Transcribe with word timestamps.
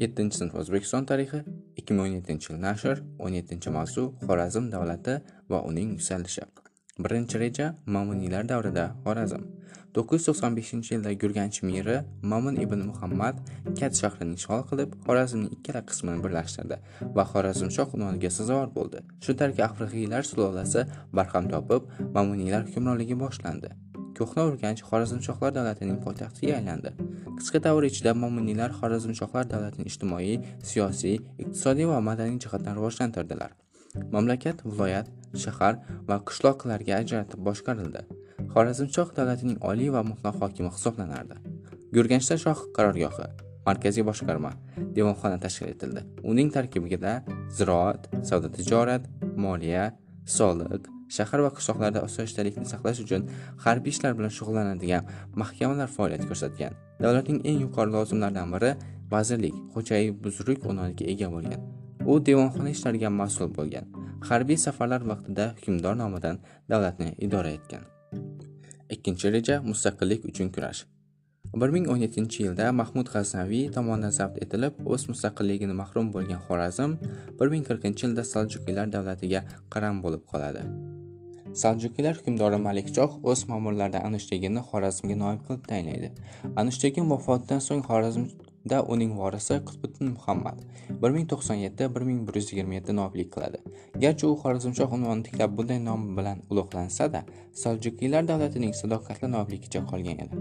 7 0.00 0.30
sinf 0.36 0.54
O'zbekiston 0.60 1.06
tarixi 1.08 1.38
2017 1.80 2.50
yil 2.50 2.58
nashr 2.60 2.98
17 3.18 3.70
mavzu 3.76 4.02
Xorazm 4.28 4.66
davlati 4.74 5.14
va 5.52 5.60
uning 5.68 5.94
yuksalishi. 5.94 6.44
Birinchi 7.04 7.40
reja 7.40 7.68
Mamuniylar 7.86 8.48
davrida 8.50 8.84
Xorazm. 9.06 9.46
995 9.96 10.90
yilda 10.92 11.12
Gurganch 11.22 11.62
miri 11.62 11.96
Mamun 12.22 12.60
ibn 12.64 12.84
Muhammad 12.90 13.40
Kat 13.80 13.96
shahrini 14.02 14.36
ishg'ol 14.40 14.66
qilib, 14.70 14.92
Xorazmning 15.06 15.56
ikkala 15.56 15.84
qismini 15.88 16.24
birlashtirdi 16.26 16.80
va 17.16 17.24
Xorazmshoh 17.32 17.96
unvoniga 17.96 18.34
sazovor 18.38 18.68
bo'ldi. 18.78 19.04
Shu 19.24 19.38
tariqa 19.40 19.70
Afrixiylar 19.70 20.28
sulolasi 20.32 20.84
barham 21.20 21.48
topib, 21.56 21.88
Mamuniylar 22.18 22.68
hukmronligi 22.68 23.16
boshlandi. 23.24 23.72
ko'hna 24.18 24.46
urganch 24.50 24.82
xorazmshohlar 24.88 25.52
davlatining 25.56 25.98
poytaxtiga 26.04 26.54
aylandi 26.58 26.92
qisqa 27.38 27.60
davr 27.66 27.86
ichida 27.88 28.12
mo'miniylar 28.22 28.74
xorazmshohlar 28.78 29.48
davlatini 29.52 29.86
ijtimoiy 29.90 30.36
siyosiy 30.70 31.16
iqtisodiy 31.42 31.88
va 31.92 32.00
madaniy 32.08 32.38
jihatdan 32.44 32.78
rivojlantirdilar. 32.78 33.50
Mamlakat 34.14 34.62
viloyat 34.64 35.10
shahar 35.44 35.80
va 36.08 36.20
qishloqlarga 36.28 37.00
ajratib 37.02 37.42
boshqarildi. 37.48 38.02
Xorazmshoh 38.54 39.12
davlatining 39.18 39.58
oliy 39.70 39.92
va 39.96 40.02
mutlaq 40.10 40.40
hokimi 40.42 40.72
hisoblanardi. 40.76 41.36
Gurganchda 41.96 42.40
shoh 42.44 42.66
qarorgohi 42.76 43.28
markaziy 43.68 44.04
boshqarma 44.10 44.52
devonxona 44.96 45.38
tashkil 45.44 45.72
etildi. 45.74 46.04
Uning 46.30 46.52
tarkibida 46.56 47.14
ziroat 47.60 48.10
savdo 48.28 48.52
tijorat 48.58 49.08
moliya 49.46 49.88
soliq 50.38 50.95
shahar 51.16 51.40
va 51.46 51.50
qishloqlarda 51.56 52.02
osoyishtalikni 52.08 52.66
saqlash 52.72 53.00
uchun 53.04 53.28
harbiy 53.64 53.94
ishlar 53.94 54.12
bilan 54.18 54.32
shug'ullanadigan 54.38 55.08
mahkamalar 55.42 55.88
faoliyat 55.96 56.24
ko'rsatgan. 56.30 56.72
Davlatning 57.04 57.40
eng 57.48 57.58
yuqori 57.64 57.90
lozimlaridan 57.96 58.54
biri 58.54 58.70
vazirlik 59.14 59.56
xo'jayi 59.74 60.08
buzruk 60.24 60.66
unvoniga 60.70 61.04
ega 61.12 61.28
bo'lgan. 61.34 61.60
U 62.10 62.18
devonxona 62.26 62.70
ishlariga 62.76 63.10
mas'ul 63.20 63.50
bo'lgan. 63.58 63.86
Harbiy 64.28 64.58
safarlar 64.66 65.02
vaqtida 65.12 65.46
hukmdor 65.58 65.94
nomidan 66.02 66.36
davlatni 66.70 67.14
idora 67.26 67.50
etgan. 67.58 67.82
Ikkinchi 68.94 69.32
reja 69.34 69.56
mustaqillik 69.70 70.28
uchun 70.30 70.48
kurash. 70.54 70.84
1017 71.54 72.40
yilda 72.44 72.72
Mahmud 72.72 73.08
G'aznaviy 73.14 73.70
tomonidan 73.76 74.12
zabt 74.18 74.42
etilib, 74.44 74.82
o'z 74.84 75.06
mustaqilligini 75.12 75.78
mahrum 75.82 76.12
bo'lgan 76.16 76.42
Xorazm 76.48 76.98
1040 77.40 78.04
yilda 78.04 78.24
Saljuqiylar 78.34 78.92
davlatiga 78.98 79.46
qaram 79.70 80.02
bo'lib 80.04 80.28
qoladi. 80.32 80.66
Saljuqiylar 81.56 82.18
hukmdori 82.18 82.58
Malikchoh 82.60 83.12
o'z 83.32 83.40
ma'murlaridan 83.50 84.02
Anushtagini 84.08 84.60
Xorazmga 84.70 85.16
noib 85.22 85.40
qilib 85.46 85.62
tayinlaydi. 85.70 86.08
anushtegin 86.60 87.06
vafotidan 87.12 87.60
so'ng 87.66 87.82
Xorazmda 87.88 88.78
uning 88.94 89.12
vorisi 89.20 89.54
Qutbiddin 89.68 90.08
Muhammad 90.16 90.56
1097-1127 91.04 92.92
noblik 93.00 93.28
qiladi. 93.34 93.58
Garchi 94.02 94.24
u 94.26 94.28
Xorazmshoh 94.42 94.90
unvonini 94.98 95.24
tiklab 95.30 95.50
bunday 95.58 95.80
nom 95.88 96.02
bilan 96.18 96.38
ulug'lansa-da, 96.50 97.20
Saljuqiylar 97.62 98.22
davlatining 98.30 98.72
sadoqatli 98.82 99.28
nobligicha 99.36 99.80
qolgan 99.90 100.18
edi. 100.24 100.34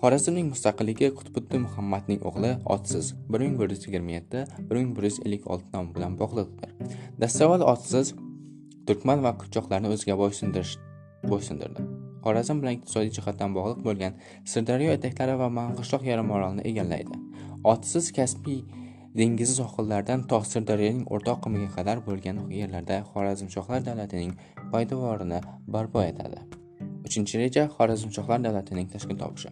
Xorazmning 0.00 0.46
mustaqilligi 0.52 1.06
Qutbiddin 1.18 1.60
Muhammadning 1.66 2.20
o'g'li 2.28 2.52
Otsiz 2.74 3.06
1127-1156 3.36 5.62
nom 5.74 5.86
bilan 5.94 6.12
bog'liqdir. 6.20 6.70
Dastavval 7.20 7.62
Otsiz 7.72 8.06
turkman 8.88 9.22
va 9.26 9.32
qipchoqlarni 9.40 9.92
o'ziga 9.94 10.16
bo'ysundirish 10.22 10.72
bo'ysundirdi. 11.32 11.84
Xorazm 12.24 12.62
bilan 12.62 12.78
iqtisodiy 12.78 13.12
jihatdan 13.18 13.54
bog'liq 13.58 13.84
bo'lgan 13.86 14.16
Sirdaryo 14.52 14.96
etaklari 14.98 15.36
va 15.42 15.50
Mang'ishloq 15.58 16.08
yarimorolini 16.10 16.66
egallaydi. 16.70 17.20
Otsiz 17.72 18.10
Kaspiy 18.18 18.60
dengizi 19.20 19.54
sohillaridan 19.60 20.26
to 20.32 20.40
Sirdaryoning 20.52 21.06
o'rtoq 21.14 21.40
qimiga 21.46 21.70
qadar 21.78 22.04
bo'lgan 22.08 22.42
yerlarda 22.58 23.00
Xorazmshohlar 23.12 23.86
davlatining 23.88 24.36
poydevorini 24.72 25.40
barpo 25.76 26.02
etadi. 26.10 26.44
uchinchi 27.06 27.38
reja 27.38 27.68
Xorazmshohlar 27.76 28.40
davlatining 28.46 28.88
tashkil 28.94 29.18
topishi. 29.22 29.50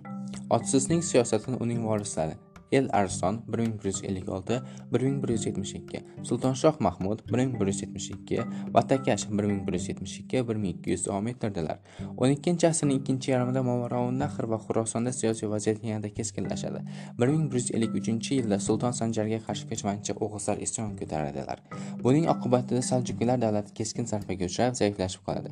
Otsizning 0.57 1.03
siyosatini 1.11 1.57
uning 1.65 1.85
vorislari 1.89 2.35
El 2.73 2.89
Arslon 2.93 3.43
1156-1172, 3.49 6.03
Sultonshoh 6.23 6.77
Mahmud 6.81 7.21
1172 7.31 8.47
va 8.75 8.87
Takash 8.89 9.27
1172-1200 9.29 11.07
davom 11.07 11.27
ettirdilar. 11.29 11.79
12-asrning 12.17 13.01
ikkinchi 13.01 13.31
yarmida 13.35 13.63
Movarounnahr 13.67 14.45
va 14.53 14.59
Xurosonda 14.65 15.13
siyosiy 15.13 15.49
vaziyat 15.53 15.79
yanada 15.85 16.09
keskinlashadi. 16.19 16.81
1153-yilda 17.19 18.57
Sulton 18.67 18.93
Sanjarga 18.97 19.39
qarshi 19.47 19.65
ko'chmanchi 19.71 20.13
o'g'izlar 20.17 20.57
isyon 20.67 20.91
ko'taradilar. 21.01 21.59
Buning 22.05 22.27
oqibatida 22.35 22.83
Saljuqiylar 22.89 23.39
davlati 23.45 23.71
keskin 23.83 24.05
zarbaga 24.13 24.45
uchrab, 24.49 24.73
zaiflashib 24.81 25.23
qoladi. 25.29 25.51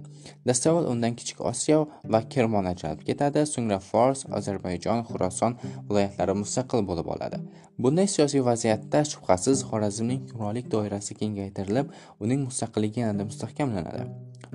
Dastavval 0.48 0.84
undan 0.94 1.12
Kichik 1.20 1.38
Osiyo 1.52 1.78
va 2.04 2.20
Kermon 2.32 2.66
ajralib 2.72 3.02
ketadi, 3.08 3.40
so'ngra 3.54 3.78
Fors, 3.90 4.20
Ozarbayjon, 4.38 4.98
Xuroson 5.10 5.52
viloyatlari 5.90 6.34
mustaqil 6.42 6.80
bo'lib 6.90 7.06
oladi. 7.14 7.38
Bunday 7.78 8.08
siyosiy 8.14 8.42
vaziyatda 8.50 9.04
shubhasiz 9.12 9.62
Xorazmning 9.68 10.22
hukmronlik 10.30 10.66
doirasi 10.74 11.14
kengaytirilib, 11.20 11.86
uning 12.20 12.40
mustaqilligi 12.48 13.04
yanada 13.04 13.28
mustahkamlanadi. 13.30 14.02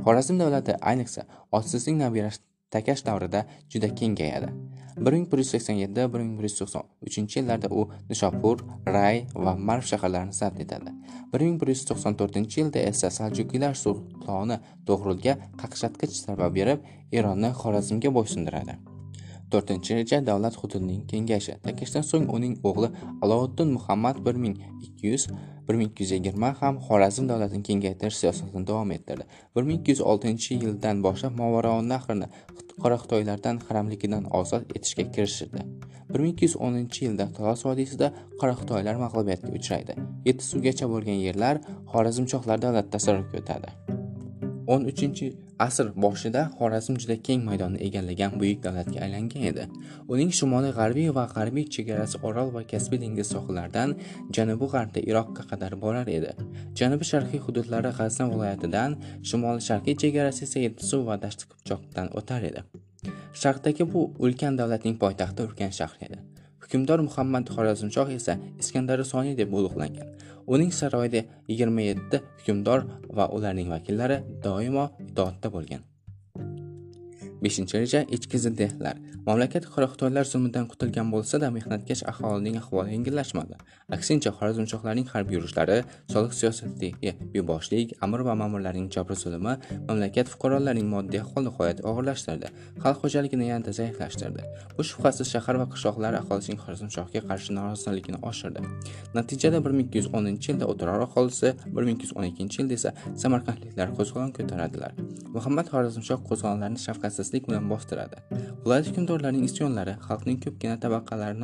Xorazm 0.06 0.36
davlati 0.42 0.76
ayniqsa 0.92 1.22
Otsizning 1.52 1.98
nabirasi 2.04 2.44
Takash 2.76 3.06
davrida 3.06 3.46
juda 3.70 3.96
kengayadi. 3.96 4.48
1187-1193 4.98 7.38
yillarda 7.38 7.68
u 7.72 7.90
Nishopur, 8.10 8.58
Ray 8.88 9.26
va 9.36 9.56
Marv 9.56 9.82
shaharlarini 9.92 10.34
zabt 10.34 10.60
etadi. 10.60 10.92
1194 11.34 12.58
yilda 12.58 12.80
esa 12.80 13.10
Saljuqiylar 13.20 13.74
sultoni 13.84 14.58
To'g'rulga 14.88 15.34
qaqshatqich 15.62 16.16
zarba 16.26 16.48
berib, 16.58 16.80
Eronni 17.12 17.50
Xorazmga 17.62 18.10
bo'ysundiradi. 18.18 18.95
To'rtinchi 19.52 20.00
reja 20.00 20.22
davlat 20.30 20.56
hududining 20.62 21.02
kengayishi 21.12 21.58
takashdan 21.68 22.04
so'ng 22.12 22.26
uning 22.38 22.56
o'g'li 22.70 22.90
aloviddin 23.24 23.70
muhammad 23.78 24.18
bir 24.26 24.36
ming 24.44 24.56
ikki 24.88 25.08
yuz 25.12 25.28
bir 25.68 25.76
ming 25.76 25.90
ikki 25.92 26.04
yuz 26.04 26.12
yigirma 26.12 26.50
ham 26.62 26.76
xorazm 26.88 27.30
davlatini 27.30 27.64
kengaytirish 27.70 28.18
siyosatini 28.22 28.68
davom 28.68 28.92
ettirdi. 28.92 29.24
Bir 29.56 29.64
ming 29.64 29.80
ikki 29.80 29.92
yuz 29.96 30.02
oltinchi 30.12 30.60
yildan 30.64 31.04
boshlab 31.06 31.34
movarounnahrni 31.42 32.28
qora 32.84 32.98
xitoylardan 33.04 33.62
haramligidan 33.68 34.30
ozod 34.40 34.70
etishga 34.76 35.08
kirishdi. 35.16 35.66
Bir 36.14 36.20
ming 36.20 36.34
ikki 36.34 36.46
yuz 36.50 36.56
o'ninchi 36.68 37.06
yilda 37.08 37.30
talos 37.40 37.66
vodiysida 37.70 38.14
qora 38.40 38.54
xitoylar 38.62 39.02
mag'lubiyatga 39.06 39.52
uchraydi. 39.60 39.98
Yetti 40.30 40.50
suvgacha 40.52 40.92
bo'lgan 40.94 41.20
yerlar 41.28 41.62
xorazmchohlar 41.94 42.66
davlati 42.68 42.98
tasarrufiga 42.98 43.44
o'tadi 43.44 43.95
o'n 44.74 44.86
uchinchi 44.92 45.28
asr 45.66 45.88
boshida 46.04 46.42
xorazm 46.58 46.98
juda 47.02 47.16
keng 47.28 47.44
maydonni 47.48 47.80
egallagan 47.88 48.36
buyuk 48.40 48.60
davlatga 48.66 49.00
aylangan 49.06 49.44
edi. 49.52 49.66
Uning 50.14 50.32
shimoli 50.40 50.72
g'arbiy 50.78 51.10
va 51.18 51.26
g'arbiy 51.36 51.68
chegarasi 51.76 52.22
orol 52.30 52.52
va 52.56 52.64
kaspiy 52.72 53.02
dengiz 53.04 53.32
sohillaridan 53.36 53.96
janubi 54.38 54.70
g'arbda 54.74 55.06
iroqqa 55.10 55.48
qadar 55.52 55.78
borar 55.84 56.12
edi. 56.18 56.32
Janubi 56.80 57.10
sharqiy 57.12 57.44
hududlari 57.48 57.92
g'azna 58.00 58.30
viloyatidan 58.34 59.00
shimoli 59.32 59.68
sharqiy 59.70 60.00
chegarasi 60.04 60.48
esa 60.48 60.66
yettisuv 60.68 61.06
va 61.10 61.20
dashti 61.26 61.52
qipchoqdan 61.52 62.14
o'tar 62.22 62.50
edi. 62.52 62.66
Sharqdagi 63.42 63.92
bu 63.94 64.08
ulkan 64.26 64.58
davlatning 64.62 64.98
poytaxti 65.04 65.48
urgan 65.48 65.78
shahri 65.82 66.10
edi. 66.10 66.20
Hukmdor 66.66 67.00
muhammad 67.08 67.50
xorazmshoh 67.56 68.10
esa 68.20 68.38
iskandar 68.62 69.06
soniy 69.14 69.36
deb 69.42 69.54
ulug'langan. 69.54 70.08
Uning 70.54 70.72
saroyida 70.80 71.26
27 71.48 72.22
hukmdor 72.44 72.88
va 73.18 73.26
ularning 73.38 73.70
vakillari 73.76 74.22
doimo 74.46 74.90
itoatda 75.10 75.54
bo'lgan. 75.58 75.84
Beshinchi 77.46 77.82
reja 77.82 78.02
ichki 78.18 78.38
ziddiyatlar 78.46 78.96
mamlakat 79.28 79.66
xitoylar 79.74 80.26
zulmidan 80.32 80.66
qutulgan 80.72 81.08
bo'lsa-da 81.14 81.48
mehnatkash 81.58 82.02
aholining 82.12 82.58
ahvoli 82.62 82.92
yengillashmadi. 82.96 83.56
Aksincha 83.96 84.32
xorazmshohlarning 84.38 85.08
harbiy 85.14 85.36
yurishlari 85.38 85.78
soliq 86.14 86.34
siyosatidagi 86.40 87.12
beboshlik 87.34 87.96
amir 88.06 88.22
va 88.28 88.36
ma'murlarning 88.42 88.88
jabr 88.96 89.18
zulmi 89.22 89.56
mamlakat 89.90 90.30
fuqarolarining 90.34 90.88
moddiy 90.96 91.22
ahvolini 91.24 91.54
hayot 91.58 91.82
og'irlashtirdi. 91.90 92.52
Xalq 92.84 93.00
xo'jaligini 93.04 93.48
yanada 93.52 93.74
zaiflashtirdi. 93.80 94.46
Bu 94.78 94.86
shubhasiz 94.90 95.32
shahar 95.34 95.56
va 95.62 95.68
qishloqlar 95.74 96.14
aholisining 96.22 96.60
xorazmshohga 96.66 97.22
qarshi 97.30 97.58
noroziligini 97.58 98.22
oshirdi. 98.30 98.60
Natijada 99.18 99.64
bir 99.66 99.74
ming 99.78 99.88
ikki 99.88 100.04
yuz 100.04 100.10
o'ninchi 100.18 100.52
yilda 100.52 100.66
o'tirar 100.72 101.02
aholisi 101.08 101.54
bir 101.76 101.84
ming 101.88 101.98
ikki 101.98 102.10
yuz 102.10 102.14
o'n 102.18 102.30
ikkinchi 102.32 102.62
yilda 102.62 102.74
esa 102.80 102.94
samarqandliklar 103.24 103.88
qo'zg'olon 103.98 104.32
ko'taradilar. 104.38 104.92
Muhammad 105.36 105.68
xorazmshoh 105.74 106.20
qo'zg'olonlarni 106.30 106.80
shafqatsizlik 107.36 107.48
bilan 107.50 107.70
bostiradi. 107.70 108.18
Viloyat 108.66 108.88
hukmdorlarining 108.90 109.46
isyonlari 109.50 109.96
xalqning 110.08 110.40
ko'pgina 110.44 110.78
tabaqalari 110.84 111.36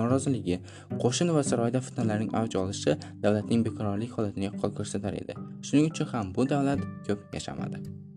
noroziligi 0.00 0.60
qo'shin 1.02 1.34
va 1.36 1.42
saroyda 1.42 1.80
fitnalarning 1.86 2.30
avj 2.34 2.56
olishi 2.62 2.92
davlatning 3.22 3.64
beqarorlik 3.66 4.12
holatini 4.16 4.48
yaqqol 4.50 4.70
ko'rsatar 4.78 5.14
edi. 5.22 5.34
Shuning 5.66 5.90
uchun 5.92 6.06
ham 6.12 6.34
bu 6.36 6.48
davlat 6.52 6.80
ko'p 7.06 7.20
yashamadi. 7.34 8.09